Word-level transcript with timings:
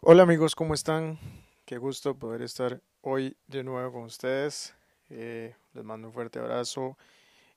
Hola 0.00 0.22
amigos, 0.22 0.54
¿cómo 0.54 0.74
están? 0.74 1.18
Qué 1.64 1.78
gusto 1.78 2.16
poder 2.16 2.42
estar 2.42 2.80
hoy 3.00 3.36
de 3.48 3.64
nuevo 3.64 3.92
con 3.92 4.02
ustedes. 4.04 4.76
Eh, 5.10 5.56
les 5.72 5.84
mando 5.84 6.08
un 6.08 6.14
fuerte 6.14 6.38
abrazo 6.38 6.96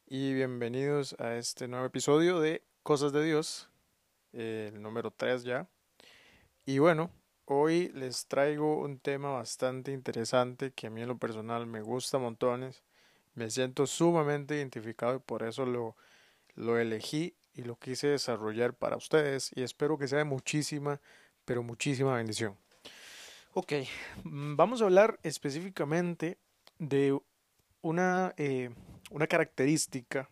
y 0.07 0.33
bienvenidos 0.33 1.15
a 1.19 1.35
este 1.35 1.67
nuevo 1.67 1.85
episodio 1.85 2.39
de 2.39 2.63
Cosas 2.81 3.13
de 3.13 3.23
Dios, 3.23 3.69
el 4.33 4.81
número 4.81 5.11
3 5.11 5.43
ya. 5.43 5.69
Y 6.65 6.79
bueno, 6.79 7.11
hoy 7.45 7.89
les 7.89 8.25
traigo 8.27 8.79
un 8.79 8.99
tema 8.99 9.31
bastante 9.31 9.91
interesante 9.91 10.71
que 10.71 10.87
a 10.87 10.89
mí 10.89 11.03
en 11.03 11.09
lo 11.09 11.19
personal 11.19 11.67
me 11.67 11.81
gusta 11.81 12.17
montones. 12.17 12.83
Me 13.33 13.49
siento 13.49 13.87
sumamente 13.87 14.55
identificado 14.55 15.15
y 15.15 15.19
por 15.19 15.43
eso 15.43 15.65
lo, 15.65 15.95
lo 16.55 16.77
elegí 16.77 17.35
y 17.53 17.63
lo 17.63 17.77
quise 17.77 18.07
desarrollar 18.07 18.73
para 18.73 18.97
ustedes 18.97 19.51
y 19.55 19.63
espero 19.63 19.97
que 19.97 20.07
sea 20.07 20.19
de 20.19 20.25
muchísima 20.25 20.99
pero 21.45 21.63
muchísima 21.63 22.15
bendición. 22.15 22.57
Ok, 23.53 23.73
mm, 24.23 24.55
vamos 24.55 24.81
a 24.81 24.85
hablar 24.85 25.19
específicamente 25.23 26.37
de 26.77 27.17
una, 27.81 28.33
eh, 28.37 28.69
una 29.09 29.27
característica, 29.27 30.29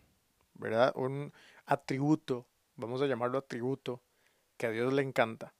¿verdad? 0.54 0.92
Un 0.96 1.32
atributo, 1.66 2.46
vamos 2.76 3.02
a 3.02 3.06
llamarlo 3.06 3.38
atributo, 3.38 4.00
que 4.56 4.66
a 4.66 4.70
Dios 4.70 4.92
le 4.92 5.02
encanta. 5.02 5.52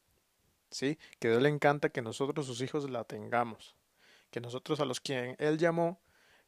¿Sí? 0.70 0.98
Que 1.18 1.28
a 1.28 1.30
Dios 1.32 1.42
le 1.42 1.48
encanta 1.48 1.88
que 1.88 2.00
nosotros, 2.00 2.46
sus 2.46 2.60
hijos, 2.60 2.88
la 2.88 3.04
tengamos. 3.04 3.74
Que 4.30 4.40
nosotros 4.40 4.78
a 4.80 4.84
los 4.84 5.00
quien 5.00 5.34
Él 5.38 5.58
llamó 5.58 6.00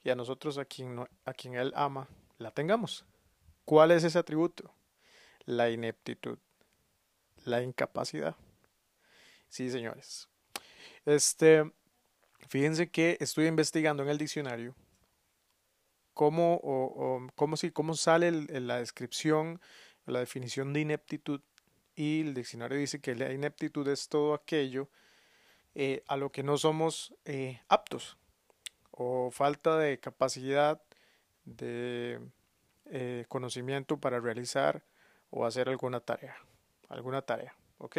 y 0.04 0.10
a 0.10 0.14
nosotros 0.14 0.58
a 0.58 0.64
quien, 0.64 0.98
a 1.24 1.32
quien 1.32 1.54
Él 1.54 1.72
ama, 1.76 2.08
la 2.38 2.50
tengamos. 2.50 3.04
¿Cuál 3.64 3.92
es 3.92 4.04
ese 4.04 4.18
atributo? 4.18 4.74
La 5.44 5.70
ineptitud, 5.70 6.38
la 7.44 7.62
incapacidad. 7.62 8.36
Sí, 9.48 9.70
señores. 9.70 10.28
Este, 11.04 11.70
fíjense 12.48 12.90
que 12.90 13.16
estoy 13.20 13.46
investigando 13.46 14.02
en 14.02 14.08
el 14.08 14.18
diccionario 14.18 14.74
cómo, 16.14 16.60
o, 16.62 17.26
cómo, 17.34 17.56
si, 17.56 17.70
cómo 17.70 17.94
sale 17.94 18.32
la 18.32 18.78
descripción, 18.78 19.60
la 20.06 20.20
definición 20.20 20.72
de 20.72 20.80
ineptitud. 20.80 21.40
Y 21.94 22.22
el 22.22 22.34
diccionario 22.34 22.78
dice 22.78 23.00
que 23.00 23.14
la 23.14 23.32
ineptitud 23.32 23.86
es 23.88 24.08
todo 24.08 24.34
aquello 24.34 24.88
eh, 25.74 26.02
a 26.08 26.16
lo 26.16 26.32
que 26.32 26.42
no 26.42 26.56
somos 26.56 27.14
eh, 27.24 27.60
aptos 27.68 28.16
o 28.92 29.30
falta 29.30 29.76
de 29.78 29.98
capacidad 29.98 30.80
de 31.44 32.20
eh, 32.86 33.24
conocimiento 33.28 33.98
para 33.98 34.20
realizar 34.20 34.84
o 35.30 35.44
hacer 35.44 35.68
alguna 35.68 36.00
tarea. 36.00 36.36
Alguna 36.88 37.22
tarea, 37.22 37.54
¿ok? 37.78 37.98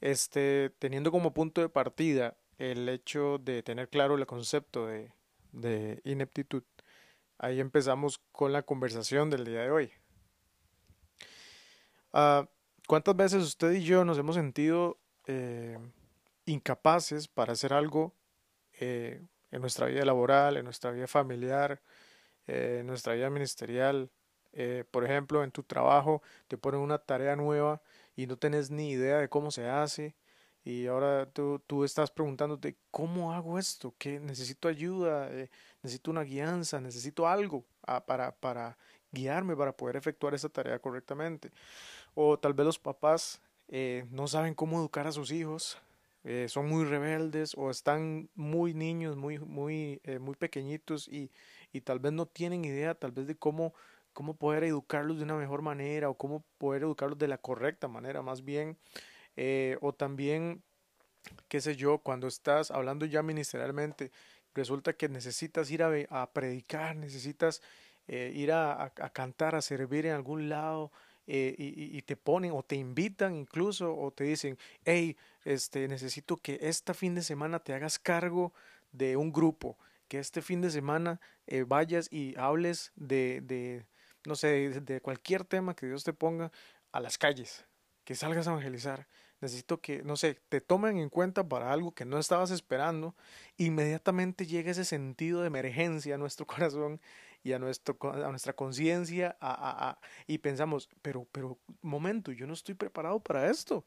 este, 0.00 0.70
teniendo 0.78 1.10
como 1.10 1.34
punto 1.34 1.60
de 1.60 1.68
partida 1.68 2.36
el 2.58 2.88
hecho 2.88 3.38
de 3.38 3.62
tener 3.62 3.88
claro 3.88 4.16
el 4.16 4.26
concepto 4.26 4.86
de, 4.86 5.12
ineptitud, 6.04 6.62
ahí 7.38 7.60
empezamos 7.60 8.18
con 8.32 8.52
la 8.52 8.62
conversación 8.62 9.30
del 9.30 9.44
día 9.44 9.62
de 9.62 9.70
hoy. 9.70 9.92
Uh, 12.12 12.46
¿Cuántas 12.86 13.16
veces 13.16 13.42
usted 13.42 13.72
y 13.72 13.84
yo 13.84 14.04
nos 14.04 14.18
hemos 14.18 14.34
sentido 14.34 14.98
eh, 15.26 15.78
incapaces 16.44 17.28
para 17.28 17.52
hacer 17.52 17.72
algo 17.72 18.14
eh, 18.80 19.22
en 19.50 19.60
nuestra 19.60 19.86
vida 19.86 20.04
laboral, 20.04 20.56
en 20.56 20.64
nuestra 20.64 20.90
vida 20.90 21.06
familiar, 21.06 21.80
eh, 22.46 22.78
en 22.80 22.86
nuestra 22.86 23.14
vida 23.14 23.30
ministerial? 23.30 24.10
Eh, 24.52 24.84
por 24.90 25.04
ejemplo, 25.04 25.44
en 25.44 25.52
tu 25.52 25.62
trabajo 25.62 26.22
te 26.48 26.58
ponen 26.58 26.80
una 26.80 26.98
tarea 26.98 27.36
nueva 27.36 27.80
y 28.16 28.26
no 28.26 28.36
tenés 28.36 28.70
ni 28.70 28.90
idea 28.90 29.18
de 29.18 29.28
cómo 29.28 29.50
se 29.50 29.68
hace 29.68 30.16
y 30.64 30.86
ahora 30.86 31.26
tú, 31.26 31.62
tú 31.66 31.84
estás 31.84 32.10
preguntándote 32.10 32.76
cómo 32.90 33.32
hago 33.32 33.58
esto, 33.58 33.94
que 33.96 34.20
necesito 34.20 34.68
ayuda, 34.68 35.28
eh, 35.30 35.50
necesito 35.82 36.10
una 36.10 36.22
guianza, 36.22 36.80
necesito 36.80 37.26
algo 37.28 37.64
ah, 37.86 38.04
para, 38.04 38.32
para 38.32 38.76
guiarme 39.12 39.56
para 39.56 39.72
poder 39.72 39.96
efectuar 39.96 40.34
esa 40.34 40.48
tarea 40.48 40.78
correctamente. 40.78 41.50
O 42.14 42.38
tal 42.38 42.54
vez 42.54 42.66
los 42.66 42.78
papás 42.78 43.40
no 44.10 44.26
saben 44.26 44.54
cómo 44.54 44.80
educar 44.80 45.06
a 45.06 45.12
sus 45.12 45.30
hijos, 45.30 45.80
eh, 46.22 46.46
son 46.48 46.68
muy 46.68 46.84
rebeldes 46.84 47.54
o 47.56 47.70
están 47.70 48.28
muy 48.34 48.74
niños, 48.74 49.16
muy, 49.16 49.38
muy, 49.38 50.00
eh, 50.04 50.18
muy 50.18 50.34
pequeñitos 50.34 51.08
y, 51.08 51.30
y 51.72 51.80
tal 51.80 51.98
vez 51.98 52.12
no 52.12 52.26
tienen 52.26 52.64
idea 52.64 52.94
tal 52.94 53.12
vez 53.12 53.26
de 53.26 53.36
cómo 53.36 53.74
cómo 54.12 54.36
poder 54.36 54.64
educarlos 54.64 55.18
de 55.18 55.24
una 55.24 55.36
mejor 55.36 55.62
manera 55.62 56.10
o 56.10 56.14
cómo 56.14 56.44
poder 56.58 56.82
educarlos 56.82 57.18
de 57.18 57.28
la 57.28 57.38
correcta 57.38 57.88
manera 57.88 58.22
más 58.22 58.44
bien 58.44 58.76
eh, 59.36 59.78
o 59.80 59.94
también 59.94 60.62
qué 61.48 61.60
sé 61.60 61.76
yo 61.76 61.98
cuando 61.98 62.26
estás 62.26 62.70
hablando 62.70 63.06
ya 63.06 63.22
ministerialmente 63.22 64.10
resulta 64.52 64.92
que 64.92 65.08
necesitas 65.08 65.70
ir 65.70 65.82
a, 65.82 65.90
a 66.10 66.32
predicar 66.32 66.96
necesitas 66.96 67.62
ir 68.08 68.50
a, 68.50 68.82
a, 68.82 69.10
cantar 69.10 69.54
a 69.54 69.62
servir 69.62 70.04
en 70.04 70.14
algún 70.14 70.48
lado 70.48 70.90
eh, 71.32 71.54
y, 71.58 72.02
te 72.02 72.16
ponen 72.16 72.52
o 72.52 72.62
te 72.62 72.76
invitan 72.76 73.36
incluso 73.36 73.96
o 73.96 74.10
te 74.10 74.24
dicen 74.24 74.58
hey 74.84 75.16
este 75.44 75.86
necesito 75.86 76.36
que 76.36 76.58
este 76.60 76.92
fin 76.92 77.14
de 77.14 77.22
semana 77.22 77.60
te 77.60 77.72
hagas 77.72 77.98
cargo 77.98 78.52
de 78.92 79.16
un 79.16 79.32
grupo 79.32 79.78
que 80.10 80.18
este 80.18 80.42
fin 80.42 80.60
de 80.60 80.70
semana 80.70 81.20
eh, 81.46 81.62
vayas 81.62 82.12
y 82.12 82.36
hables 82.36 82.90
de, 82.96 83.42
de, 83.42 83.86
no 84.26 84.34
sé, 84.34 84.80
de 84.80 85.00
cualquier 85.00 85.44
tema 85.44 85.76
que 85.76 85.86
Dios 85.86 86.02
te 86.02 86.12
ponga 86.12 86.50
a 86.90 86.98
las 86.98 87.16
calles, 87.16 87.64
que 88.02 88.16
salgas 88.16 88.48
a 88.48 88.50
evangelizar. 88.50 89.06
Necesito 89.40 89.80
que, 89.80 90.02
no 90.02 90.16
sé, 90.16 90.40
te 90.48 90.60
tomen 90.60 90.98
en 90.98 91.10
cuenta 91.10 91.48
para 91.48 91.72
algo 91.72 91.92
que 91.92 92.04
no 92.04 92.18
estabas 92.18 92.50
esperando. 92.50 93.14
Inmediatamente 93.56 94.46
llega 94.46 94.72
ese 94.72 94.84
sentido 94.84 95.42
de 95.42 95.46
emergencia 95.46 96.16
a 96.16 96.18
nuestro 96.18 96.44
corazón 96.74 97.00
y 97.42 97.52
a, 97.52 97.58
nuestro, 97.58 97.96
a 98.02 98.30
nuestra 98.30 98.52
conciencia 98.52 99.36
a, 99.40 99.52
a, 99.52 99.90
a, 99.90 99.98
y 100.26 100.38
pensamos, 100.38 100.88
pero, 101.02 101.26
pero, 101.32 101.58
momento, 101.80 102.32
yo 102.32 102.46
no 102.46 102.52
estoy 102.52 102.74
preparado 102.74 103.20
para 103.20 103.50
esto. 103.50 103.84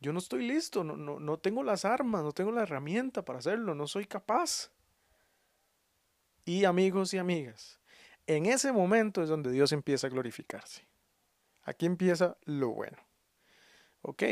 Yo 0.00 0.12
no 0.12 0.18
estoy 0.18 0.46
listo, 0.46 0.82
no, 0.82 0.96
no, 0.96 1.20
no 1.20 1.38
tengo 1.38 1.62
las 1.62 1.84
armas, 1.84 2.24
no 2.24 2.32
tengo 2.32 2.50
la 2.50 2.62
herramienta 2.62 3.24
para 3.24 3.38
hacerlo, 3.38 3.74
no 3.74 3.86
soy 3.86 4.04
capaz. 4.06 4.72
Y 6.44 6.64
amigos 6.64 7.14
y 7.14 7.18
amigas, 7.18 7.80
en 8.26 8.46
ese 8.46 8.72
momento 8.72 9.22
es 9.22 9.28
donde 9.28 9.52
Dios 9.52 9.72
empieza 9.72 10.08
a 10.08 10.10
glorificarse. 10.10 10.86
Aquí 11.62 11.86
empieza 11.86 12.36
lo 12.44 12.70
bueno. 12.70 12.98
Ok, 14.02 14.22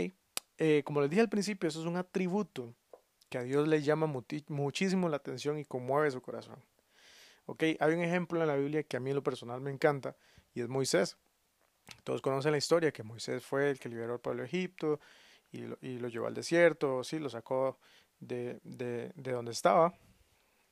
eh, 0.59 0.83
como 0.85 1.01
les 1.01 1.11
dije 1.11 1.23
al 1.23 1.29
principio, 1.29 1.69
eso 1.69 1.81
es 1.81 1.87
un 1.87 1.97
atributo 1.97 2.75
que 3.29 3.39
a 3.39 3.43
Dios 3.43 3.69
le 3.69 3.81
llama 3.81 4.07
muchísimo 4.49 5.09
la 5.09 5.19
atención 5.19 5.59
y 5.59 5.65
conmueve 5.65 6.11
su 6.11 6.21
corazón. 6.21 6.61
Ok, 7.51 7.65
hay 7.81 7.95
un 7.95 8.01
ejemplo 8.01 8.41
en 8.41 8.47
la 8.47 8.55
Biblia 8.55 8.85
que 8.85 8.97
a 8.97 9.01
mí 9.01 9.11
en 9.11 9.17
lo 9.17 9.25
personal 9.25 9.61
me 9.61 9.73
encanta 9.73 10.17
y 10.55 10.61
es 10.61 10.69
Moisés. 10.69 11.17
Todos 12.05 12.23
conocen 12.23 12.53
la 12.53 12.59
historia 12.59 12.93
que 12.93 13.03
Moisés 13.03 13.45
fue 13.45 13.71
el 13.71 13.81
que 13.81 13.89
liberó 13.89 14.13
al 14.13 14.21
pueblo 14.21 14.43
de 14.43 14.47
Egipto 14.47 15.01
y 15.51 15.63
lo, 15.63 15.77
y 15.81 15.99
lo 15.99 16.07
llevó 16.07 16.29
al 16.29 16.35
desierto, 16.35 17.03
sí, 17.03 17.19
lo 17.19 17.29
sacó 17.29 17.81
de, 18.21 18.61
de, 18.63 19.11
de 19.17 19.33
donde 19.33 19.51
estaba, 19.51 19.93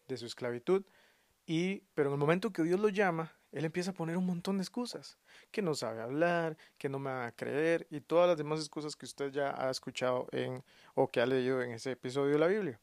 de 0.06 0.16
su 0.16 0.26
esclavitud. 0.26 0.84
Y, 1.46 1.80
pero 1.94 2.10
en 2.10 2.12
el 2.12 2.20
momento 2.20 2.52
que 2.52 2.62
Dios 2.62 2.78
lo 2.78 2.90
llama, 2.90 3.34
él 3.50 3.64
empieza 3.64 3.90
a 3.90 3.94
poner 3.94 4.16
un 4.16 4.26
montón 4.26 4.58
de 4.58 4.62
excusas, 4.62 5.18
que 5.50 5.62
no 5.62 5.74
sabe 5.74 6.00
hablar, 6.00 6.56
que 6.76 6.88
no 6.88 7.00
me 7.00 7.10
va 7.10 7.26
a 7.26 7.32
creer 7.32 7.88
y 7.90 8.02
todas 8.02 8.28
las 8.28 8.36
demás 8.38 8.60
excusas 8.60 8.94
que 8.94 9.04
usted 9.04 9.32
ya 9.32 9.52
ha 9.60 9.68
escuchado 9.68 10.28
en 10.30 10.62
o 10.94 11.10
que 11.10 11.20
ha 11.20 11.26
leído 11.26 11.60
en 11.60 11.72
ese 11.72 11.90
episodio 11.90 12.34
de 12.34 12.38
la 12.38 12.46
Biblia. 12.46 12.80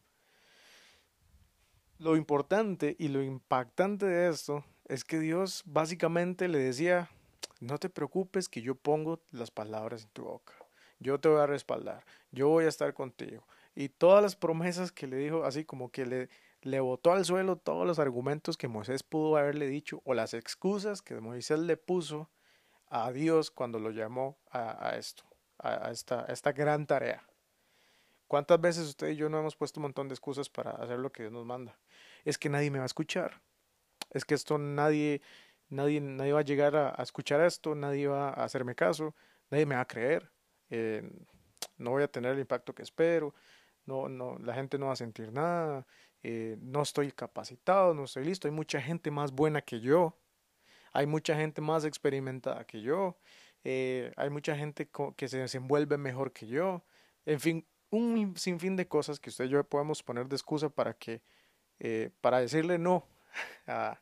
Lo 1.97 2.15
importante 2.15 2.95
y 2.99 3.07
lo 3.07 3.23
impactante 3.23 4.05
de 4.05 4.29
esto 4.29 4.65
es 4.87 5.03
que 5.03 5.19
Dios 5.19 5.63
básicamente 5.65 6.47
le 6.47 6.59
decía, 6.59 7.09
no 7.59 7.77
te 7.77 7.89
preocupes 7.89 8.49
que 8.49 8.61
yo 8.61 8.75
pongo 8.75 9.21
las 9.31 9.51
palabras 9.51 10.03
en 10.03 10.09
tu 10.09 10.23
boca, 10.23 10.53
yo 10.99 11.19
te 11.19 11.29
voy 11.29 11.39
a 11.39 11.47
respaldar, 11.47 12.05
yo 12.31 12.49
voy 12.49 12.65
a 12.65 12.69
estar 12.69 12.93
contigo. 12.93 13.47
Y 13.75 13.89
todas 13.89 14.21
las 14.21 14.35
promesas 14.35 14.91
que 14.91 15.07
le 15.07 15.17
dijo, 15.17 15.43
así 15.43 15.65
como 15.65 15.91
que 15.91 16.05
le 16.05 16.29
le 16.65 16.79
botó 16.79 17.11
al 17.11 17.23
suelo 17.23 17.57
todos 17.57 17.85
los 17.85 17.99
argumentos 17.99 18.57
que 18.57 18.67
Moisés 18.67 19.03
pudo 19.03 19.37
haberle 19.37 19.67
dicho 19.67 20.01
o 20.03 20.15
las 20.15 20.33
excusas 20.33 21.03
que 21.03 21.21
Moisés 21.21 21.59
le 21.59 21.77
puso 21.77 22.27
a 22.87 23.11
Dios 23.11 23.51
cuando 23.51 23.77
lo 23.77 23.91
llamó 23.91 24.39
a, 24.49 24.95
esto, 24.97 25.23
a, 25.59 25.91
esta, 25.91 26.21
a 26.21 26.33
esta 26.33 26.53
gran 26.53 26.87
tarea. 26.87 27.23
¿Cuántas 28.35 28.59
veces 28.59 28.87
usted 28.89 29.11
y 29.11 29.15
yo 29.15 29.29
no 29.29 29.39
hemos 29.39 29.55
puesto 29.55 29.79
un 29.79 29.83
montón 29.83 30.09
de 30.09 30.13
excusas 30.13 30.49
para 30.49 30.71
hacer 30.71 30.99
lo 30.99 31.09
que 31.09 31.23
Dios 31.23 31.31
nos 31.31 31.45
manda? 31.45 31.79
Es 32.25 32.37
que 32.37 32.49
nadie 32.49 32.69
me 32.69 32.79
va 32.79 32.83
a 32.83 32.85
escuchar. 32.85 33.41
Es 34.09 34.25
que 34.25 34.35
esto 34.35 34.57
nadie, 34.57 35.21
nadie, 35.69 36.01
nadie 36.01 36.33
va 36.33 36.41
a 36.41 36.43
llegar 36.43 36.75
a, 36.75 37.01
escuchar 37.01 37.39
esto, 37.39 37.75
nadie 37.75 38.09
va 38.09 38.31
a 38.31 38.43
hacerme 38.43 38.75
caso, 38.75 39.15
nadie 39.49 39.65
me 39.65 39.75
va 39.75 39.81
a 39.83 39.87
creer. 39.87 40.29
Eh, 40.69 41.09
no 41.77 41.91
voy 41.91 42.03
a 42.03 42.09
tener 42.09 42.33
el 42.33 42.39
impacto 42.41 42.75
que 42.75 42.83
espero, 42.83 43.33
no, 43.85 44.09
no, 44.09 44.37
la 44.39 44.53
gente 44.53 44.77
no 44.77 44.87
va 44.87 44.91
a 44.91 44.97
sentir 44.97 45.31
nada, 45.31 45.87
eh, 46.21 46.57
no 46.59 46.81
estoy 46.81 47.13
capacitado, 47.13 47.93
no 47.93 48.03
estoy 48.03 48.25
listo, 48.25 48.49
hay 48.49 48.53
mucha 48.53 48.81
gente 48.81 49.11
más 49.11 49.31
buena 49.31 49.61
que 49.61 49.79
yo, 49.79 50.19
hay 50.91 51.05
mucha 51.05 51.37
gente 51.37 51.61
más 51.61 51.85
experimentada 51.85 52.67
que 52.67 52.81
yo, 52.81 53.17
eh, 53.63 54.11
hay 54.17 54.29
mucha 54.29 54.57
gente 54.57 54.89
que 55.15 55.29
se 55.29 55.37
desenvuelve 55.37 55.97
mejor 55.97 56.33
que 56.33 56.47
yo, 56.47 56.83
en 57.25 57.39
fin, 57.39 57.65
un 57.97 58.37
sinfín 58.37 58.75
de 58.75 58.87
cosas 58.87 59.19
que 59.19 59.29
usted 59.29 59.45
y 59.45 59.49
yo 59.49 59.63
podemos 59.63 60.03
poner 60.03 60.27
de 60.27 60.35
excusa 60.35 60.69
para 60.69 60.93
que, 60.93 61.21
eh, 61.79 62.11
para 62.21 62.39
decirle 62.39 62.77
no 62.77 63.07
a, 63.67 63.99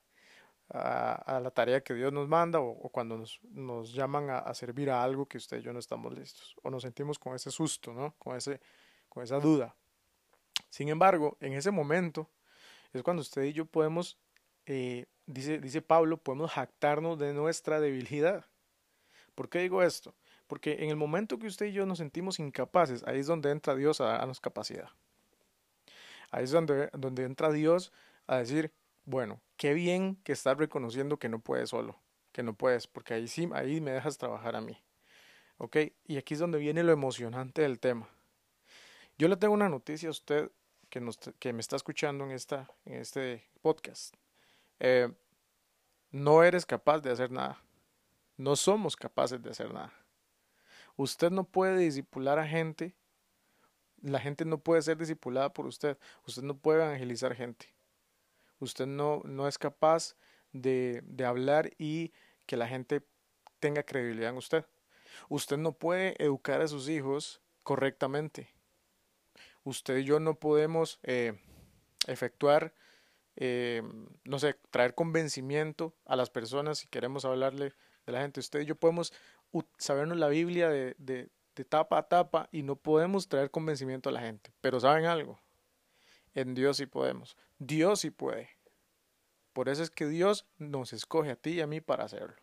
a, 0.69 1.39
la 1.41 1.51
tarea 1.51 1.83
que 1.83 1.93
Dios 1.93 2.11
nos 2.11 2.27
manda 2.27 2.59
o, 2.59 2.89
cuando 2.89 3.17
nos, 3.17 3.39
nos 3.43 3.93
llaman 3.93 4.29
a, 4.29 4.53
servir 4.53 4.89
a 4.89 5.03
algo 5.03 5.27
que 5.27 5.37
usted 5.37 5.59
y 5.59 5.61
yo 5.61 5.73
no 5.73 5.79
estamos 5.79 6.13
listos 6.13 6.55
o 6.63 6.69
nos 6.69 6.83
sentimos 6.83 7.19
con 7.19 7.35
ese 7.35 7.51
susto, 7.51 7.93
¿no? 7.93 8.15
Con, 8.17 8.35
ese, 8.35 8.59
con 9.09 9.23
esa 9.23 9.39
duda. 9.39 9.75
Sin 10.69 10.89
embargo, 10.89 11.37
en 11.39 11.53
ese 11.53 11.71
momento 11.71 12.29
es 12.91 13.03
cuando 13.03 13.21
usted 13.21 13.43
y 13.43 13.53
yo 13.53 13.65
podemos, 13.65 14.17
eh, 14.65 15.05
dice, 15.25 15.59
dice 15.59 15.81
Pablo, 15.81 16.17
podemos 16.17 16.51
jactarnos 16.51 17.19
de 17.19 17.33
nuestra 17.33 17.79
debilidad. 17.79 18.45
¿Por 19.35 19.49
qué 19.49 19.59
digo 19.59 19.83
esto? 19.83 20.15
Porque 20.47 20.83
en 20.83 20.89
el 20.89 20.95
momento 20.95 21.39
que 21.39 21.47
usted 21.47 21.67
y 21.67 21.71
yo 21.71 21.85
nos 21.85 21.99
sentimos 21.99 22.39
incapaces, 22.39 23.03
ahí 23.07 23.19
es 23.19 23.27
donde 23.27 23.51
entra 23.51 23.75
Dios 23.75 24.01
a 24.01 24.05
darnos 24.05 24.39
capacidad. 24.39 24.89
Ahí 26.31 26.45
es 26.45 26.51
donde, 26.51 26.89
donde 26.93 27.23
entra 27.23 27.51
Dios 27.51 27.91
a 28.27 28.37
decir, 28.37 28.71
bueno, 29.05 29.41
qué 29.57 29.73
bien 29.73 30.15
que 30.23 30.31
estás 30.31 30.57
reconociendo 30.57 31.17
que 31.17 31.29
no 31.29 31.39
puedes 31.39 31.69
solo, 31.69 31.99
que 32.31 32.43
no 32.43 32.53
puedes, 32.53 32.87
porque 32.87 33.13
ahí 33.13 33.27
sí, 33.27 33.49
ahí 33.53 33.81
me 33.81 33.91
dejas 33.91 34.17
trabajar 34.17 34.55
a 34.55 34.61
mí. 34.61 34.81
¿Ok? 35.57 35.77
Y 36.07 36.17
aquí 36.17 36.33
es 36.33 36.39
donde 36.39 36.57
viene 36.57 36.83
lo 36.83 36.91
emocionante 36.91 37.61
del 37.61 37.79
tema. 37.79 38.09
Yo 39.17 39.27
le 39.27 39.37
tengo 39.37 39.53
una 39.53 39.69
noticia 39.69 40.09
a 40.09 40.11
usted 40.11 40.51
que, 40.89 40.99
nos, 40.99 41.19
que 41.39 41.53
me 41.53 41.61
está 41.61 41.75
escuchando 41.75 42.23
en, 42.25 42.31
esta, 42.31 42.69
en 42.85 42.95
este 42.95 43.43
podcast. 43.61 44.15
Eh, 44.79 45.11
no 46.11 46.43
eres 46.43 46.65
capaz 46.65 46.99
de 46.99 47.11
hacer 47.11 47.31
nada. 47.31 47.61
No 48.37 48.55
somos 48.55 48.95
capaces 48.95 49.41
de 49.41 49.51
hacer 49.51 49.73
nada. 49.73 49.93
Usted 50.95 51.31
no 51.31 51.43
puede 51.43 51.77
disipular 51.77 52.39
a 52.39 52.47
gente. 52.47 52.95
La 54.01 54.19
gente 54.19 54.45
no 54.45 54.59
puede 54.59 54.81
ser 54.81 54.97
disipulada 54.97 55.53
por 55.53 55.65
usted. 55.65 55.97
Usted 56.27 56.43
no 56.43 56.57
puede 56.57 56.83
evangelizar 56.83 57.35
gente. 57.35 57.73
Usted 58.59 58.85
no, 58.85 59.21
no 59.25 59.47
es 59.47 59.57
capaz 59.57 60.15
de, 60.51 61.01
de 61.05 61.25
hablar 61.25 61.71
y 61.77 62.11
que 62.45 62.57
la 62.57 62.67
gente 62.67 63.01
tenga 63.59 63.83
credibilidad 63.83 64.31
en 64.31 64.37
usted. 64.37 64.65
Usted 65.29 65.57
no 65.57 65.73
puede 65.73 66.21
educar 66.23 66.61
a 66.61 66.67
sus 66.67 66.89
hijos 66.89 67.41
correctamente. 67.63 68.49
Usted 69.63 69.97
y 69.97 70.03
yo 70.03 70.19
no 70.19 70.39
podemos 70.39 70.99
eh, 71.03 71.39
efectuar, 72.07 72.73
eh, 73.35 73.81
no 74.25 74.39
sé, 74.39 74.59
traer 74.71 74.93
convencimiento 74.93 75.95
a 76.05 76.15
las 76.15 76.29
personas 76.29 76.79
si 76.79 76.87
queremos 76.87 77.23
hablarle 77.25 77.73
de 78.05 78.11
la 78.11 78.21
gente. 78.21 78.41
Usted 78.41 78.61
y 78.61 78.65
yo 78.65 78.75
podemos 78.75 79.13
sabernos 79.77 80.17
la 80.17 80.27
Biblia 80.27 80.69
de, 80.69 80.95
de, 80.97 81.29
de 81.55 81.65
tapa 81.65 81.97
a 81.97 82.07
tapa 82.07 82.49
y 82.51 82.63
no 82.63 82.75
podemos 82.75 83.27
traer 83.27 83.51
convencimiento 83.51 84.09
a 84.09 84.11
la 84.11 84.21
gente. 84.21 84.53
Pero 84.61 84.79
¿saben 84.79 85.05
algo? 85.05 85.39
En 86.33 86.53
Dios 86.53 86.77
sí 86.77 86.85
podemos. 86.85 87.37
Dios 87.59 88.01
sí 88.01 88.09
puede. 88.09 88.49
Por 89.53 89.69
eso 89.69 89.83
es 89.83 89.91
que 89.91 90.07
Dios 90.07 90.47
nos 90.57 90.93
escoge 90.93 91.31
a 91.31 91.35
ti 91.35 91.51
y 91.51 91.61
a 91.61 91.67
mí 91.67 91.79
para 91.79 92.05
hacerlo. 92.05 92.35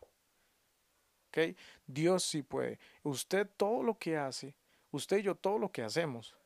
¿Ok? 1.29 1.57
Dios 1.87 2.23
sí 2.23 2.43
puede. 2.43 2.79
Usted 3.03 3.49
todo 3.57 3.83
lo 3.83 3.99
que 3.99 4.17
hace, 4.17 4.55
usted 4.91 5.19
y 5.19 5.23
yo 5.23 5.35
todo 5.35 5.59
lo 5.59 5.71
que 5.71 5.83
hacemos, 5.83 6.37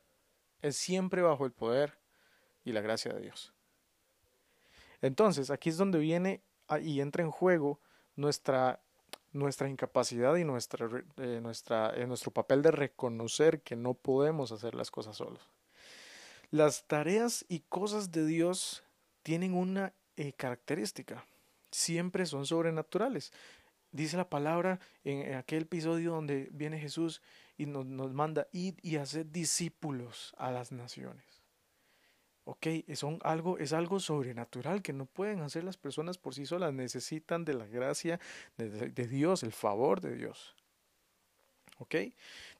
es 0.61 0.75
siempre 0.75 1.21
bajo 1.21 1.45
el 1.45 1.51
poder 1.51 1.97
y 2.63 2.71
la 2.71 2.81
gracia 2.81 3.13
de 3.13 3.21
Dios. 3.21 3.53
Entonces, 5.01 5.51
aquí 5.51 5.69
es 5.69 5.77
donde 5.77 5.99
viene 5.99 6.41
y 6.81 6.99
entra 6.99 7.23
en 7.23 7.29
juego 7.29 7.79
nuestra, 8.15 8.81
nuestra 9.35 9.69
incapacidad 9.69 10.35
y 10.37 10.43
nuestra, 10.43 10.89
eh, 11.17 11.39
nuestra, 11.41 11.93
eh, 11.95 12.07
nuestro 12.07 12.31
papel 12.31 12.61
de 12.61 12.71
reconocer 12.71 13.61
que 13.61 13.75
no 13.75 13.93
podemos 13.93 14.51
hacer 14.51 14.75
las 14.75 14.89
cosas 14.89 15.17
solos. 15.17 15.49
Las 16.51 16.87
tareas 16.87 17.45
y 17.49 17.59
cosas 17.59 18.11
de 18.11 18.25
Dios 18.25 18.83
tienen 19.23 19.53
una 19.53 19.93
eh, 20.15 20.31
característica. 20.33 21.25
Siempre 21.69 22.25
son 22.25 22.45
sobrenaturales. 22.45 23.33
Dice 23.91 24.15
la 24.15 24.29
palabra 24.29 24.79
en, 25.03 25.35
aquel 25.35 25.63
episodio 25.63 26.11
donde 26.11 26.47
viene 26.51 26.79
Jesús 26.79 27.21
y 27.57 27.65
nos, 27.65 27.85
nos 27.85 28.13
manda 28.13 28.47
ir 28.53 28.77
y 28.81 28.95
hacer 28.97 29.31
discípulos 29.31 30.33
a 30.37 30.51
las 30.51 30.71
naciones. 30.71 31.34
Ok, 32.45 32.67
son 32.93 33.19
algo, 33.23 33.57
es 33.57 33.73
algo 33.73 33.99
sobrenatural 33.99 34.83
que 34.83 34.93
no 34.93 35.07
pueden 35.07 35.41
hacer 35.41 35.63
las 35.63 35.77
personas 35.77 36.19
por 36.19 36.35
sí 36.35 36.45
solas, 36.45 36.73
necesitan 36.73 37.43
de 37.43 37.55
la 37.55 37.65
gracia 37.65 38.19
de, 38.57 38.69
de 38.69 39.07
Dios, 39.07 39.41
el 39.41 39.51
favor 39.51 39.99
de 39.99 40.15
Dios. 40.15 40.55
¿Ok? 41.79 41.95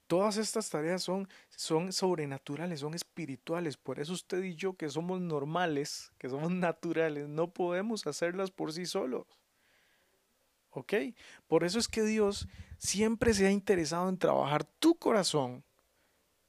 Todas 0.07 0.37
estas 0.37 0.69
tareas 0.69 1.01
son, 1.01 1.27
son 1.49 1.91
sobrenaturales, 1.91 2.81
son 2.81 2.93
espirituales. 2.93 3.77
Por 3.77 3.99
eso 3.99 4.13
usted 4.13 4.43
y 4.43 4.55
yo, 4.55 4.73
que 4.73 4.89
somos 4.89 5.19
normales, 5.19 6.11
que 6.17 6.29
somos 6.29 6.51
naturales, 6.51 7.27
no 7.27 7.49
podemos 7.51 8.05
hacerlas 8.05 8.51
por 8.51 8.73
sí 8.73 8.85
solos. 8.85 9.25
¿Ok? 10.71 10.93
Por 11.47 11.63
eso 11.63 11.79
es 11.79 11.87
que 11.87 12.03
Dios 12.03 12.47
siempre 12.77 13.33
se 13.33 13.47
ha 13.47 13.51
interesado 13.51 14.09
en 14.09 14.17
trabajar 14.17 14.65
tu 14.65 14.95
corazón 14.95 15.63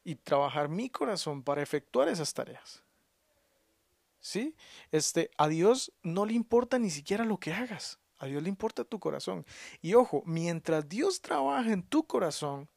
y 0.05 0.17
trabajar 0.17 0.69
mi 0.69 0.91
corazón 0.91 1.43
para 1.43 1.63
efectuar 1.63 2.09
esas 2.09 2.35
tareas. 2.35 2.86
¿Sí? 4.27 4.57
Este, 4.91 5.31
a 5.39 5.47
Dios 5.47 5.93
no 6.03 6.27
le 6.27 6.33
importa 6.33 6.81
ni 6.81 6.91
siquiera 6.91 7.25
lo 7.25 7.39
que 7.39 7.53
hagas. 7.53 8.01
A 8.19 8.27
Dios 8.27 8.43
le 8.43 8.49
importa 8.49 8.83
tu 8.83 8.99
corazón. 8.99 9.47
Y 9.81 9.95
ojo, 9.95 10.25
mientras 10.27 10.89
Dios 10.89 11.21
trabaja 11.21 11.71
en 11.71 11.85
tu 11.85 12.09
corazón, 12.09 12.69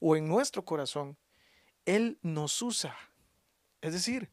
o 0.00 0.16
en 0.16 0.26
nuestro 0.26 0.64
corazón, 0.64 1.16
Él 1.84 2.18
nos 2.22 2.60
usa. 2.62 2.96
Es 3.80 3.92
decir, 3.92 4.32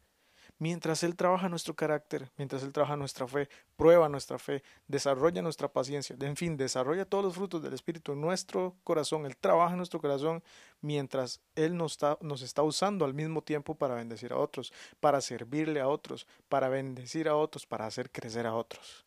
mientras 0.58 1.04
Él 1.04 1.16
trabaja 1.16 1.50
nuestro 1.50 1.76
carácter, 1.76 2.32
mientras 2.38 2.64
Él 2.64 2.72
trabaja 2.72 2.96
nuestra 2.96 3.28
fe, 3.28 3.50
prueba 3.76 4.10
nuestra 4.10 4.40
fe, 4.40 4.64
desarrolla 4.88 5.42
nuestra 5.42 5.68
paciencia, 5.68 6.16
en 6.20 6.36
fin, 6.36 6.58
desarrolla 6.58 7.06
todos 7.06 7.26
los 7.26 7.36
frutos 7.36 7.62
del 7.62 7.74
Espíritu 7.74 8.14
en 8.14 8.22
nuestro 8.22 8.76
corazón, 8.84 9.26
Él 9.26 9.38
trabaja 9.38 9.72
en 9.72 9.78
nuestro 9.78 10.00
corazón 10.00 10.44
mientras 10.82 11.42
Él 11.56 11.76
nos 11.76 11.94
está, 11.94 12.18
nos 12.22 12.42
está 12.42 12.64
usando 12.64 13.06
al 13.06 13.14
mismo 13.14 13.42
tiempo 13.42 13.76
para 13.76 13.96
bendecir 13.96 14.34
a 14.34 14.38
otros, 14.38 14.72
para 15.00 15.22
servirle 15.22 15.80
a 15.82 15.88
otros, 15.88 16.28
para 16.50 16.70
bendecir 16.70 17.28
a 17.28 17.36
otros, 17.36 17.66
para 17.66 17.86
hacer 17.86 18.12
crecer 18.12 18.48
a 18.48 18.56
otros. 18.56 19.06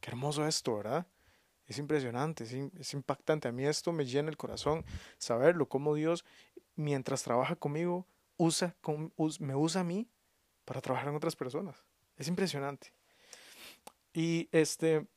Qué 0.00 0.10
hermoso 0.10 0.46
esto, 0.46 0.76
¿verdad? 0.76 1.06
Es 1.66 1.78
impresionante, 1.78 2.44
es, 2.44 2.94
impactante. 2.94 3.46
A 3.46 3.52
mí 3.52 3.64
esto 3.64 3.92
me 3.92 4.04
llena 4.04 4.28
el 4.28 4.36
corazón 4.36 4.84
saberlo, 5.18 5.68
cómo 5.68 5.94
Dios, 5.94 6.24
mientras 6.74 7.22
trabaja 7.22 7.54
conmigo, 7.54 8.06
usa, 8.36 8.74
me 9.38 9.54
usa 9.54 9.82
a 9.82 9.84
mí 9.84 10.08
para 10.70 10.80
trabajar 10.80 11.08
en 11.08 11.16
otras 11.16 11.34
personas. 11.34 11.84
Es 12.16 12.28
impresionante. 12.28 12.92
Y 14.12 14.48
este 14.52 15.08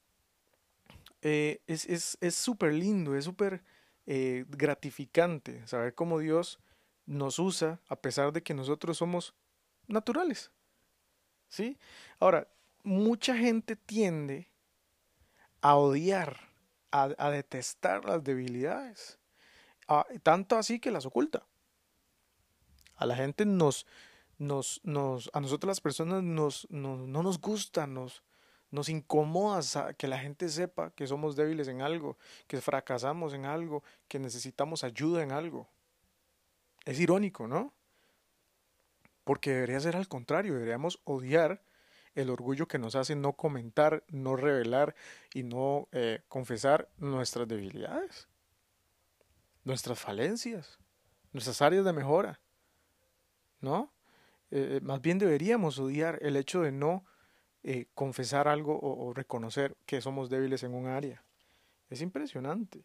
eh, 1.21 1.61
es 1.67 2.17
súper 2.33 2.73
lindo, 2.73 3.15
es 3.15 3.25
súper 3.25 3.63
eh, 4.07 4.45
gratificante 4.47 5.67
saber 5.67 5.93
cómo 5.93 6.17
Dios 6.17 6.59
nos 7.05 7.37
usa 7.37 7.79
a 7.87 7.95
pesar 7.95 8.33
de 8.33 8.41
que 8.41 8.55
nosotros 8.55 8.97
somos 8.97 9.35
naturales. 9.85 10.49
¿Sí? 11.49 11.77
Ahora, 12.19 12.47
mucha 12.81 13.37
gente 13.37 13.75
tiende 13.75 14.49
a 15.61 15.75
odiar, 15.75 16.49
a, 16.89 17.29
detestar 17.29 18.05
las 18.05 18.23
debilidades, 18.23 19.19
tanto 20.23 20.57
así 20.57 20.79
que 20.79 20.89
las 20.89 21.05
oculta. 21.05 21.45
A 22.95 23.05
la 23.05 23.15
gente 23.15 23.45
nos, 23.45 23.85
nos, 24.37 24.81
nos 24.83 25.29
a 25.33 25.39
nosotros 25.39 25.67
las 25.67 25.81
personas 25.81 26.23
nos, 26.23 26.67
no 26.69 27.07
nos 27.07 27.39
gusta, 27.39 27.87
nos, 27.87 28.23
nos 28.73 28.89
incomoda 28.89 29.93
que 29.93 30.07
la 30.07 30.17
gente 30.17 30.49
sepa 30.49 30.89
que 30.95 31.05
somos 31.05 31.35
débiles 31.35 31.67
en 31.67 31.83
algo, 31.83 32.17
que 32.47 32.59
fracasamos 32.59 33.35
en 33.35 33.45
algo, 33.45 33.83
que 34.07 34.17
necesitamos 34.17 34.83
ayuda 34.83 35.21
en 35.21 35.31
algo. 35.31 35.69
Es 36.83 36.99
irónico, 36.99 37.47
¿no? 37.47 37.71
Porque 39.23 39.51
debería 39.51 39.79
ser 39.79 39.95
al 39.95 40.07
contrario, 40.07 40.55
deberíamos 40.55 40.99
odiar 41.03 41.63
el 42.15 42.31
orgullo 42.31 42.67
que 42.67 42.79
nos 42.79 42.95
hace 42.95 43.15
no 43.15 43.33
comentar, 43.33 44.03
no 44.07 44.35
revelar 44.35 44.95
y 45.35 45.43
no 45.43 45.87
eh, 45.91 46.23
confesar 46.27 46.89
nuestras 46.97 47.47
debilidades, 47.47 48.27
nuestras 49.65 49.99
falencias, 49.99 50.79
nuestras 51.31 51.61
áreas 51.61 51.85
de 51.85 51.93
mejora. 51.93 52.39
¿No? 53.61 53.92
Eh, 54.55 54.81
más 54.83 55.01
bien 55.01 55.17
deberíamos 55.17 55.79
odiar 55.79 56.19
el 56.21 56.35
hecho 56.35 56.61
de 56.61 56.71
no 56.71 57.03
eh, 57.63 57.87
confesar 57.95 58.47
algo 58.47 58.79
o, 58.79 59.11
reconocer 59.11 59.75
que 59.87 59.99
somos 59.99 60.29
débiles 60.29 60.61
en 60.61 60.75
un 60.75 60.85
área. 60.85 61.23
Es 61.89 62.01
impresionante. 62.01 62.83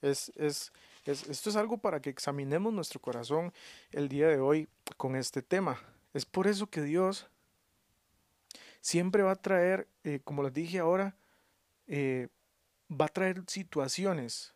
Es, 0.00 0.32
es, 0.36 0.72
es, 1.04 1.28
esto 1.28 1.50
es 1.50 1.56
algo 1.56 1.76
para 1.76 2.00
que 2.00 2.08
examinemos 2.08 2.72
nuestro 2.72 2.98
corazón 2.98 3.52
el 3.92 4.08
día 4.08 4.28
de 4.28 4.40
hoy 4.40 4.68
con 4.96 5.16
este 5.16 5.42
tema. 5.42 5.78
Es 6.14 6.24
por 6.24 6.46
eso 6.46 6.66
que 6.66 6.80
Dios 6.80 7.28
siempre 8.80 9.22
va 9.22 9.32
a 9.32 9.42
traer, 9.42 9.86
eh, 10.02 10.20
como 10.24 10.42
les 10.42 10.54
dije 10.54 10.78
ahora, 10.78 11.14
eh, 11.88 12.28
va 12.88 13.04
a 13.04 13.08
traer 13.08 13.42
situaciones, 13.48 14.54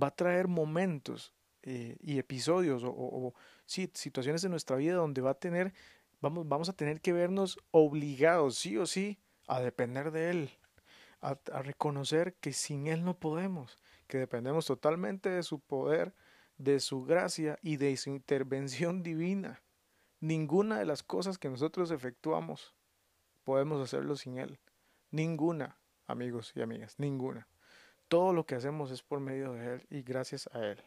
va 0.00 0.08
a 0.08 0.14
traer 0.14 0.46
momentos 0.46 1.32
eh, 1.62 1.96
y 2.00 2.18
episodios 2.18 2.82
o, 2.84 3.34
situaciones 3.66 4.44
en 4.44 4.50
nuestra 4.50 4.76
vida 4.76 4.94
donde 4.94 5.20
va 5.20 5.30
a 5.30 5.38
tener, 5.38 5.72
vamos, 6.20 6.48
vamos 6.48 6.68
a 6.68 6.72
tener 6.72 7.00
que 7.00 7.12
vernos 7.12 7.58
obligados, 7.70 8.56
sí 8.56 8.76
o 8.76 8.86
sí, 8.86 9.18
a 9.46 9.60
depender 9.60 10.10
de 10.10 10.30
Él, 10.30 10.50
a 11.20 11.62
reconocer 11.62 12.34
que 12.34 12.52
sin 12.52 12.86
Él 12.86 13.04
no 13.04 13.18
podemos, 13.18 13.78
que 14.06 14.18
dependemos 14.18 14.66
totalmente 14.66 15.28
de 15.28 15.42
su 15.42 15.60
poder, 15.60 16.14
de 16.58 16.80
su 16.80 17.04
gracia 17.04 17.58
y 17.62 17.76
de 17.76 17.96
su 17.96 18.10
intervención 18.10 19.02
divina. 19.02 19.62
Ninguna 20.20 20.78
de 20.78 20.84
las 20.84 21.02
cosas 21.02 21.38
que 21.38 21.48
nosotros 21.48 21.90
efectuamos 21.90 22.74
podemos 23.44 23.82
hacerlo 23.82 24.16
sin 24.16 24.38
Él. 24.38 24.58
Ninguna, 25.10 25.78
amigos 26.06 26.52
y 26.54 26.60
amigas, 26.60 26.94
ninguna. 26.98 27.48
Todo 28.08 28.32
lo 28.32 28.44
que 28.44 28.54
hacemos 28.54 28.90
es 28.90 29.02
por 29.02 29.20
medio 29.20 29.52
de 29.52 29.74
Él 29.74 29.86
y 29.88 30.02
gracias 30.02 30.48
a 30.52 30.60
Él. 30.66 30.82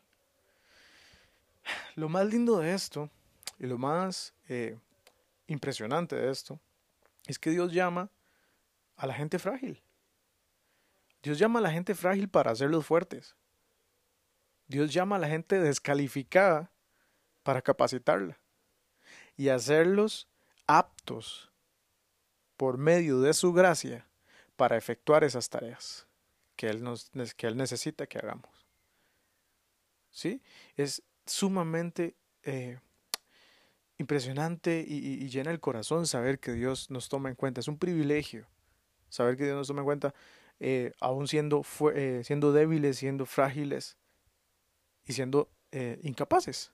Lo 1.96 2.10
más 2.10 2.26
lindo 2.26 2.60
de 2.60 2.74
esto 2.74 3.10
y 3.60 3.68
lo 3.68 3.78
más 3.78 4.34
eh, 4.50 4.78
impresionante 5.48 6.16
de 6.16 6.32
esto 6.32 6.60
es 7.26 7.40
que 7.40 7.52
Dios 7.52 7.72
llama 7.72 8.10
a 8.96 9.08
la 9.08 9.14
gente 9.14 9.40
frágil. 9.40 9.82
Dios 11.22 11.40
llama 11.40 11.60
a 11.60 11.62
la 11.62 11.72
gente 11.72 11.96
frágil 11.96 12.30
para 12.30 12.52
hacerlos 12.52 12.86
fuertes. 12.86 13.36
Dios 14.68 14.94
llama 14.94 15.16
a 15.16 15.20
la 15.20 15.28
gente 15.28 15.60
descalificada 15.60 16.72
para 17.44 17.62
capacitarla 17.62 18.40
y 19.36 19.50
hacerlos 19.50 20.28
aptos 20.68 21.52
por 22.58 22.78
medio 22.78 23.20
de 23.22 23.34
su 23.34 23.54
gracia 23.54 24.08
para 24.56 24.78
efectuar 24.78 25.24
esas 25.24 25.50
tareas 25.50 26.08
que 26.56 26.68
Él, 26.68 26.84
nos, 26.84 27.10
que 27.36 27.48
él 27.48 27.58
necesita 27.58 28.08
que 28.08 28.20
hagamos. 28.20 28.68
¿Sí? 30.12 30.42
Es 30.76 31.02
sumamente 31.26 32.16
eh, 32.44 32.80
impresionante 33.98 34.84
y, 34.88 35.28
llena 35.30 35.52
el 35.52 35.60
corazón 35.60 36.08
saber 36.08 36.40
que 36.40 36.54
Dios 36.54 36.90
nos 36.90 37.10
toma 37.10 37.30
en 37.30 37.36
cuenta. 37.36 37.60
Es 37.62 37.68
un 37.68 37.78
privilegio 37.78 38.48
saber 39.10 39.38
que 39.38 39.46
Dios 39.46 39.56
nos 39.56 39.68
toma 39.68 39.82
en 39.82 39.86
cuenta, 39.86 40.14
eh, 40.60 40.92
aún 41.00 41.28
siendo, 41.28 41.64
eh, 41.94 42.22
siendo 42.24 42.52
débiles, 42.52 42.98
siendo 42.98 43.26
frágiles 43.26 43.98
y 45.06 45.14
siendo 45.14 45.50
incapaces. 46.04 46.72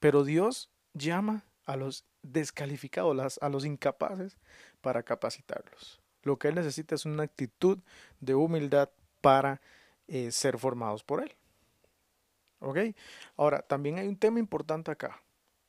Pero 0.00 0.24
Dios 0.24 0.70
llama 0.94 1.44
a 1.66 1.76
los 1.76 2.06
descalificados, 2.22 3.38
a 3.40 3.48
los 3.50 3.64
incapaces, 3.66 4.38
para 4.80 5.02
capacitarlos. 5.02 6.00
Lo 6.22 6.38
que 6.38 6.48
Él 6.48 6.54
necesita 6.54 6.94
es 6.94 7.04
una 7.04 7.24
actitud 7.24 7.78
de 8.20 8.34
humildad 8.34 8.90
para 9.20 9.60
eh, 10.08 10.30
ser 10.32 10.58
formados 10.58 11.04
por 11.04 11.22
Él. 11.22 11.34
¿Ok? 12.60 12.78
Ahora, 13.36 13.62
también 13.62 13.98
hay 13.98 14.08
un 14.08 14.18
tema 14.18 14.38
importante 14.38 14.90
acá. 14.90 15.22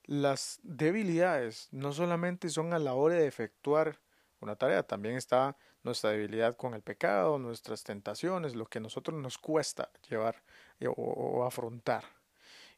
Las 0.06 0.60
debilidades 0.64 1.68
no 1.72 1.92
solamente 1.94 2.50
son 2.50 2.74
a 2.74 2.80
la 2.80 2.94
hora 2.94 3.16
de 3.16 3.28
efectuar 3.28 4.00
una 4.40 4.56
tarea, 4.56 4.84
también 4.84 5.16
está 5.16 5.58
nuestra 5.84 6.12
debilidad 6.12 6.56
con 6.56 6.74
el 6.74 6.82
pecado, 6.82 7.40
nuestras 7.40 7.84
tentaciones, 7.84 8.56
lo 8.56 8.68
que 8.68 8.78
a 8.78 8.82
nosotros 8.82 9.20
nos 9.20 9.38
cuesta 9.38 9.92
llevar 10.10 10.44
eh, 10.80 10.88
o 10.88 11.44
afrontar. 11.44 12.04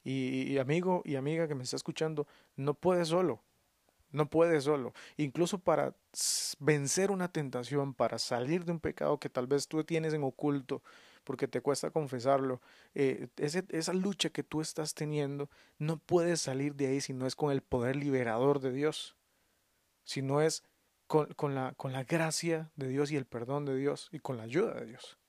Y, 0.03 0.57
amigo 0.57 1.01
y 1.05 1.15
amiga 1.15 1.47
que 1.47 1.55
me 1.55 1.63
está 1.63 1.75
escuchando, 1.75 2.27
no 2.55 2.73
puede 2.73 3.05
solo. 3.05 3.43
No 4.11 4.29
puede 4.29 4.59
solo. 4.61 4.93
Incluso 5.17 5.59
para 5.59 5.95
vencer 6.59 7.11
una 7.11 7.31
tentación, 7.31 7.93
para 7.93 8.17
salir 8.17 8.65
de 8.65 8.71
un 8.71 8.79
pecado 8.79 9.19
que 9.19 9.29
tal 9.29 9.45
vez 9.45 9.67
tú 9.67 9.83
tienes 9.83 10.13
en 10.13 10.23
oculto, 10.23 10.81
porque 11.29 11.47
te 11.47 11.61
cuesta 11.61 11.91
confesarlo, 11.91 12.59
eh, 12.95 13.27
esa 13.37 13.93
lucha 13.93 14.31
que 14.31 14.41
tú 14.41 14.61
estás 14.61 14.95
teniendo, 14.95 15.47
no 15.77 15.99
puedes 15.99 16.41
salir 16.41 16.73
de 16.73 16.87
ahí 16.87 17.01
si 17.01 17.13
no 17.13 17.27
es 17.27 17.35
con 17.35 17.51
el 17.51 17.61
poder 17.61 17.97
liberador 17.97 18.59
de 18.59 18.71
Dios, 18.71 19.15
si 20.05 20.23
no 20.23 20.41
es 20.41 20.63
con, 21.05 21.31
con, 21.35 21.53
la, 21.53 21.75
con 21.75 21.93
la 21.93 22.03
gracia 22.03 22.71
de 22.75 22.87
Dios 22.87 23.11
y 23.11 23.15
el 23.15 23.27
perdón 23.27 23.65
de 23.65 23.75
Dios 23.75 24.09
y 24.11 24.17
con 24.17 24.37
la 24.37 24.43
ayuda 24.45 24.73
de 24.73 24.87
Dios. 24.87 25.19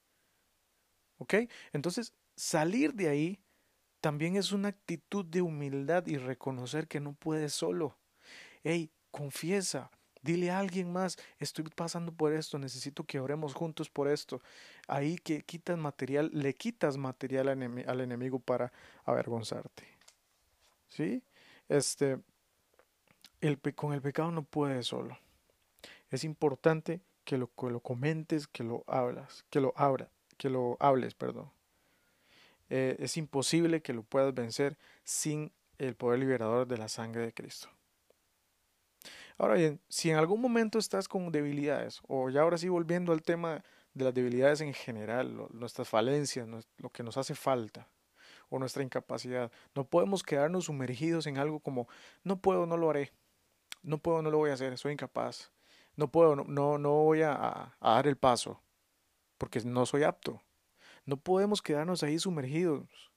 ¿Ok? 1.18 1.34
Entonces, 1.74 2.14
salir 2.34 2.94
de 2.94 3.10
ahí 3.10 3.38
también 4.00 4.36
es 4.36 4.52
una 4.52 4.68
actitud 4.68 5.26
de 5.26 5.42
humildad 5.42 6.06
y 6.06 6.16
reconocer 6.16 6.88
que 6.88 7.00
no 7.00 7.12
puedes 7.12 7.52
solo. 7.52 7.98
Hey, 8.62 8.90
confiesa, 9.10 9.90
dile 10.22 10.50
a 10.50 10.58
alguien 10.58 10.92
más, 10.92 11.18
estoy 11.38 11.64
pasando 11.74 12.12
por 12.12 12.32
esto, 12.32 12.58
necesito 12.58 13.04
que 13.04 13.20
oremos 13.20 13.54
juntos 13.54 13.88
por 13.88 14.08
esto. 14.08 14.40
Ahí 14.86 15.16
que 15.18 15.42
quitas 15.42 15.78
material, 15.78 16.30
le 16.32 16.54
quitas 16.54 16.96
material 16.96 17.48
al, 17.48 18.00
enemigo 18.00 18.38
para 18.38 18.72
avergonzarte. 19.04 19.84
¿Sí? 20.88 21.22
Este, 21.68 22.18
con 23.74 23.92
el 23.92 24.02
pecado 24.02 24.30
no 24.30 24.42
puedes 24.42 24.86
solo. 24.86 25.18
Es 26.10 26.24
importante 26.24 27.00
que 27.24 27.38
lo, 27.38 27.48
que 27.54 27.70
lo 27.70 27.80
comentes, 27.80 28.46
que 28.46 28.64
lo 28.64 28.84
hablas, 28.86 29.44
que 29.50 29.60
lo 29.60 29.72
abra, 29.76 30.10
que 30.36 30.50
lo 30.50 30.76
hables, 30.80 31.14
perdón. 31.14 31.50
Eh, 32.68 32.96
es 32.98 33.16
imposible 33.16 33.82
que 33.82 33.92
lo 33.92 34.02
puedas 34.02 34.34
vencer 34.34 34.76
sin 35.04 35.52
el 35.78 35.94
poder 35.94 36.20
liberador 36.20 36.66
de 36.66 36.78
la 36.78 36.88
sangre 36.88 37.22
de 37.22 37.32
Cristo. 37.32 37.68
Ahora 39.40 39.54
bien, 39.54 39.80
si 39.88 40.10
en 40.10 40.18
algún 40.18 40.38
momento 40.38 40.78
estás 40.78 41.08
con 41.08 41.32
debilidades, 41.32 42.02
o 42.06 42.28
ya 42.28 42.42
ahora 42.42 42.58
sí 42.58 42.68
volviendo 42.68 43.10
al 43.10 43.22
tema 43.22 43.64
de 43.94 44.04
las 44.04 44.12
debilidades 44.12 44.60
en 44.60 44.74
general, 44.74 45.48
nuestras 45.54 45.88
falencias, 45.88 46.46
lo 46.76 46.90
que 46.90 47.02
nos 47.02 47.16
hace 47.16 47.34
falta, 47.34 47.88
o 48.50 48.58
nuestra 48.58 48.82
incapacidad, 48.82 49.50
no 49.74 49.86
podemos 49.86 50.22
quedarnos 50.22 50.66
sumergidos 50.66 51.26
en 51.26 51.38
algo 51.38 51.58
como 51.58 51.88
no 52.22 52.42
puedo, 52.42 52.66
no 52.66 52.76
lo 52.76 52.90
haré, 52.90 53.12
no 53.82 53.96
puedo, 53.96 54.20
no 54.20 54.30
lo 54.30 54.36
voy 54.36 54.50
a 54.50 54.54
hacer, 54.54 54.76
soy 54.76 54.92
incapaz, 54.92 55.50
no 55.96 56.12
puedo, 56.12 56.36
no, 56.36 56.76
no, 56.76 56.90
voy 56.90 57.22
a 57.22 57.74
dar 57.80 58.06
el 58.06 58.18
paso, 58.18 58.60
porque 59.38 59.60
no 59.60 59.86
soy 59.86 60.02
apto. 60.02 60.42
No 61.06 61.16
podemos 61.16 61.62
quedarnos 61.62 62.02
ahí 62.02 62.18
sumergidos. 62.18 63.10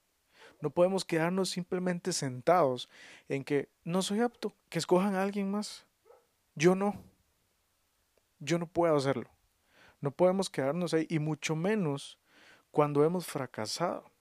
No 0.61 0.69
podemos 0.69 1.03
quedarnos 1.03 1.49
simplemente 1.49 2.13
sentados 2.13 2.87
en 3.27 3.43
que 3.43 3.67
no 3.83 4.01
soy 4.01 4.21
apto, 4.21 4.53
que 4.69 4.79
escojan 4.79 5.15
a 5.15 5.21
alguien 5.23 5.51
más. 5.51 5.85
Yo 6.55 6.75
no. 6.75 7.01
Yo 8.39 8.57
no 8.57 8.67
puedo 8.67 8.95
hacerlo. 8.95 9.29
No 10.01 10.12
podemos 10.12 10.50
quedarnos 10.50 10.93
ahí 10.93 11.07
y 11.10 11.19
mucho 11.19 11.55
menos 11.55 12.19
cuando 12.72 13.05
hemos 13.05 13.25
fracasado, 13.25 14.12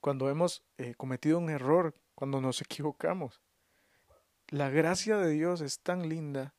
cuando 0.00 0.30
hemos 0.30 0.62
eh, 0.78 0.94
cometido 0.96 1.38
un 1.38 1.50
error, 1.50 1.94
cuando 2.14 2.40
nos 2.40 2.62
equivocamos. 2.62 3.40
La 4.48 4.70
gracia 4.70 5.18
de 5.18 5.30
Dios 5.30 5.60
es 5.60 5.80
tan 5.80 6.08
linda 6.08 6.54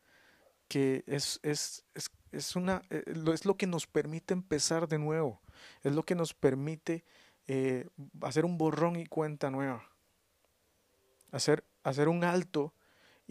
que 0.67 1.03
es, 1.07 1.39
es, 1.41 1.85
es, 1.95 2.11
es, 2.31 2.55
una, 2.55 2.83
eh, 2.91 3.03
es 3.33 3.45
lo 3.45 3.57
que 3.57 3.65
nos 3.65 3.87
permite 3.87 4.33
empezar 4.33 4.87
de 4.87 4.99
nuevo 4.99 5.41
es 5.83 5.93
lo 5.93 6.03
que 6.03 6.15
nos 6.15 6.33
permite 6.33 7.03
eh, 7.47 7.87
hacer 8.21 8.45
un 8.45 8.57
borrón 8.57 8.95
y 8.95 9.05
cuenta 9.05 9.49
nueva, 9.49 9.83
hacer, 11.31 11.65
hacer 11.83 12.09
un 12.09 12.23
alto 12.23 12.73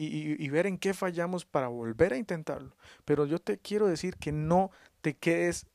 y, 0.00 0.48
ver 0.48 0.66
en 0.66 0.78
qué 0.78 0.94
fallamos 0.94 1.44
para 1.44 1.66
volver 1.66 2.12
a 2.12 2.16
intentarlo. 2.16 2.76
Pero 3.04 3.26
yo 3.26 3.40
te 3.40 3.58
quiero 3.58 3.88
decir 3.88 4.16
que 4.16 4.30
no 4.30 4.70
te 5.00 5.16
quedes 5.16 5.66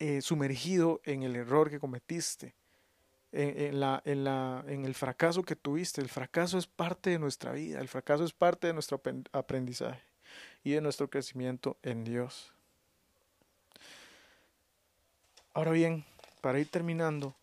eh, 0.00 0.20
sumergido 0.20 1.00
en 1.04 1.22
el 1.22 1.36
error 1.36 1.70
que 1.70 1.78
cometiste, 1.78 2.56
en, 3.30 3.78
la, 3.78 4.02
en, 4.04 4.24
la, 4.24 4.64
en 4.66 4.84
el 4.84 4.94
fracaso 4.94 5.44
que 5.44 5.54
tuviste. 5.54 6.00
El 6.00 6.08
fracaso 6.08 6.58
es 6.58 6.66
parte 6.66 7.10
de 7.10 7.20
nuestra 7.20 7.52
vida, 7.52 7.80
el 7.80 7.86
fracaso 7.86 8.24
es 8.24 8.32
parte 8.32 8.66
de 8.66 8.72
nuestro 8.72 9.00
aprendizaje 9.30 10.02
y 10.64 10.72
de 10.72 10.80
nuestro 10.80 11.08
crecimiento 11.08 11.78
en 11.84 12.02
Dios. 12.02 12.52
Ahora 15.54 15.70
bien, 15.70 16.04
para 16.40 16.58
ir 16.58 16.68
terminando, 16.68 17.36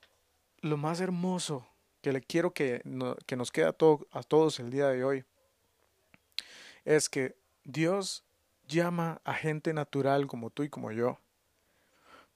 lo 0.59 0.75
más 0.75 0.99
hermoso 0.99 1.65
que 2.01 2.11
le 2.11 2.19
quiero 2.19 2.53
que, 2.53 2.81
que 3.25 3.37
nos 3.37 3.51
quede 3.51 3.67
a, 3.67 3.69
a 3.69 4.23
todos 4.23 4.59
el 4.59 4.69
día 4.69 4.89
de 4.89 5.05
hoy 5.05 5.23
es 6.89 7.07
que 7.07 7.37
Dios 7.65 8.25
llama 8.67 9.21
a 9.23 9.35
gente 9.35 9.73
natural 9.73 10.25
como 10.25 10.49
tú 10.49 10.63
y 10.63 10.69
como 10.69 10.91
yo 10.91 11.19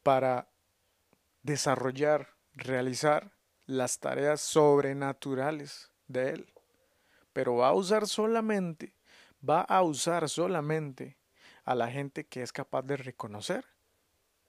para 0.03 0.47
desarrollar, 1.41 2.35
realizar 2.53 3.31
las 3.65 3.99
tareas 3.99 4.41
sobrenaturales 4.41 5.91
de 6.07 6.29
Él. 6.29 6.53
Pero 7.33 7.55
va 7.55 7.69
a 7.69 7.73
usar 7.73 8.07
solamente, 8.07 8.93
va 9.47 9.61
a 9.61 9.81
usar 9.81 10.29
solamente 10.29 11.17
a 11.65 11.73
la 11.73 11.89
gente 11.89 12.27
que 12.27 12.43
es 12.43 12.53
capaz 12.53 12.83
de 12.83 12.97
reconocer 12.97 13.65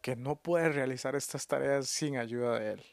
que 0.03 0.17
no 0.17 0.37
puede 0.37 0.69
realizar 0.69 1.17
estas 1.17 1.47
tareas 1.47 1.89
sin 1.89 2.19
ayuda 2.19 2.59
de 2.59 2.73
Él. 2.73 2.85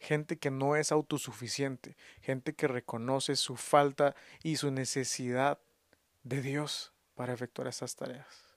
Gente 0.00 0.38
que 0.38 0.50
no 0.50 0.76
es 0.76 0.92
autosuficiente, 0.92 1.96
gente 2.22 2.54
que 2.54 2.66
reconoce 2.66 3.36
su 3.36 3.56
falta 3.56 4.16
y 4.42 4.56
su 4.56 4.70
necesidad 4.70 5.60
de 6.22 6.40
Dios 6.40 6.92
para 7.14 7.34
efectuar 7.34 7.68
estas 7.68 7.94
tareas. 7.96 8.56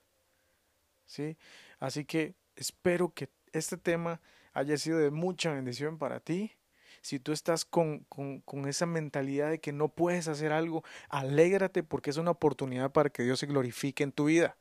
¿Sí? 1.06 1.38
Así 1.80 2.06
que 2.06 2.34
espero 2.56 3.14
que 3.14 3.30
este 3.52 3.78
tema 3.78 4.22
haya 4.54 4.78
sido 4.78 5.00
de 5.00 5.12
mucha 5.12 5.52
bendición 5.52 5.98
para 5.98 6.22
ti. 6.22 6.54
Si 7.02 7.20
tú 7.20 7.34
estás 7.34 7.66
con, 7.66 8.06
con, 8.06 8.40
con, 8.40 8.68
esa 8.70 8.86
mentalidad 8.86 9.50
de 9.50 9.60
que 9.60 9.74
no 9.74 9.90
puedes 9.90 10.30
hacer 10.30 10.54
algo, 10.54 10.86
alégrate 11.10 11.84
porque 11.84 12.10
es 12.10 12.18
una 12.18 12.32
oportunidad 12.32 12.94
para 12.94 13.10
que 13.10 13.24
Dios 13.24 13.40
se 13.40 13.48
glorifique 13.48 14.04
en 14.04 14.14
tu 14.14 14.26
vida. 14.26 14.56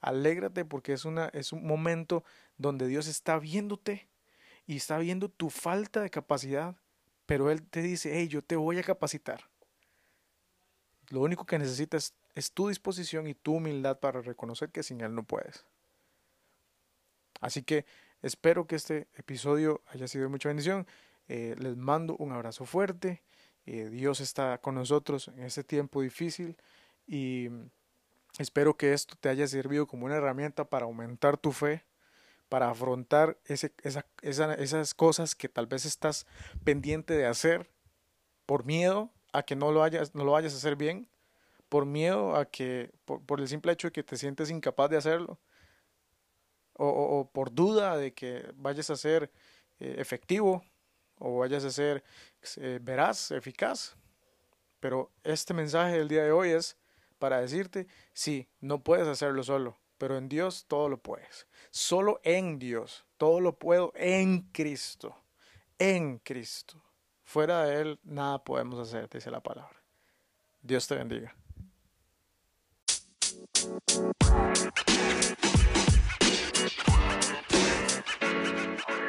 Alégrate 0.00 0.64
porque 0.64 0.92
es, 0.92 1.04
una, 1.04 1.26
es 1.32 1.52
un 1.52 1.66
momento 1.66 2.22
donde 2.56 2.86
Dios 2.86 3.08
está 3.08 3.38
viéndote 3.38 4.08
y 4.66 4.76
está 4.76 4.98
viendo 4.98 5.28
tu 5.28 5.50
falta 5.50 6.00
de 6.00 6.10
capacidad, 6.10 6.76
pero 7.26 7.50
Él 7.50 7.62
te 7.62 7.82
dice, 7.82 8.18
hey, 8.18 8.28
yo 8.28 8.42
te 8.42 8.56
voy 8.56 8.78
a 8.78 8.82
capacitar. 8.82 9.48
Lo 11.08 11.20
único 11.20 11.44
que 11.44 11.58
necesitas 11.58 12.14
es 12.34 12.52
tu 12.52 12.68
disposición 12.68 13.26
y 13.26 13.34
tu 13.34 13.54
humildad 13.54 13.98
para 14.00 14.22
reconocer 14.22 14.70
que 14.70 14.82
sin 14.82 15.00
Él 15.00 15.14
no 15.14 15.24
puedes. 15.24 15.66
Así 17.40 17.62
que 17.62 17.84
espero 18.22 18.66
que 18.66 18.76
este 18.76 19.08
episodio 19.14 19.82
haya 19.86 20.08
sido 20.08 20.24
de 20.24 20.30
mucha 20.30 20.48
bendición. 20.48 20.86
Eh, 21.28 21.54
les 21.58 21.76
mando 21.76 22.16
un 22.16 22.32
abrazo 22.32 22.64
fuerte. 22.64 23.22
Eh, 23.66 23.88
Dios 23.90 24.20
está 24.20 24.58
con 24.58 24.74
nosotros 24.74 25.28
en 25.28 25.42
este 25.42 25.64
tiempo 25.64 26.02
difícil 26.02 26.56
y 27.06 27.48
espero 28.38 28.76
que 28.76 28.92
esto 28.92 29.14
te 29.20 29.28
haya 29.28 29.46
servido 29.46 29.86
como 29.86 30.06
una 30.06 30.16
herramienta 30.16 30.64
para 30.64 30.86
aumentar 30.86 31.36
tu 31.36 31.52
fe, 31.52 31.84
para 32.52 32.68
afrontar 32.68 33.38
ese, 33.46 33.72
esa, 33.82 34.04
esas 34.20 34.92
cosas 34.92 35.34
que 35.34 35.48
tal 35.48 35.66
vez 35.66 35.86
estás 35.86 36.26
pendiente 36.64 37.14
de 37.14 37.24
hacer 37.24 37.70
por 38.44 38.66
miedo 38.66 39.10
a 39.32 39.42
que 39.42 39.56
no 39.56 39.72
lo, 39.72 39.82
hayas, 39.82 40.14
no 40.14 40.22
lo 40.22 40.32
vayas 40.32 40.52
a 40.52 40.58
hacer 40.58 40.76
bien, 40.76 41.08
por 41.70 41.86
miedo 41.86 42.36
a 42.36 42.44
que, 42.44 42.92
por, 43.06 43.40
el 43.40 43.48
simple 43.48 43.72
hecho 43.72 43.88
de 43.88 43.92
que 43.92 44.02
te 44.02 44.18
sientes 44.18 44.50
incapaz 44.50 44.90
de 44.90 44.98
hacerlo, 44.98 45.40
o, 46.74 47.30
por 47.32 47.54
duda 47.54 47.96
de 47.96 48.12
que 48.12 48.44
vayas 48.54 48.90
a 48.90 48.96
ser 48.96 49.32
eh, 49.80 49.94
efectivo 49.96 50.62
o 51.20 51.38
vayas 51.38 51.64
a 51.64 51.70
ser 51.70 52.04
eh, 52.58 52.80
veraz, 52.82 53.30
eficaz. 53.30 53.96
Pero 54.78 55.10
este 55.24 55.54
mensaje 55.54 55.96
del 55.96 56.08
día 56.08 56.24
de 56.24 56.32
hoy 56.32 56.50
es 56.50 56.76
para 57.18 57.40
decirte, 57.40 57.86
sí, 58.12 58.46
no 58.60 58.82
puedes 58.84 59.08
hacerlo 59.08 59.42
solo, 59.42 59.78
pero 60.02 60.18
en 60.18 60.28
Dios 60.28 60.64
todo 60.66 60.88
lo 60.88 61.00
puedes. 61.00 61.46
Solo 61.70 62.20
en 62.24 62.58
Dios, 62.58 63.06
todo 63.18 63.38
lo 63.38 63.56
puedo 63.56 63.92
en 63.94 64.50
Cristo, 64.50 65.14
en 65.78 66.18
Cristo. 66.18 66.82
Fuera 67.22 67.62
de 67.62 67.80
Él 67.80 68.00
nada 68.02 68.42
podemos 68.42 68.80
hacer, 68.80 69.08
dice 69.08 69.30
la 69.30 69.40
palabra. 69.40 69.80
Dios 70.60 70.88
te 70.88 70.96
bendiga. 70.96 71.32
you 73.54 74.10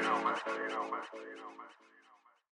know, 0.03 0.21
man. 0.21 0.37
You 0.45 0.69
know, 0.69 0.89
man. 1.57 1.82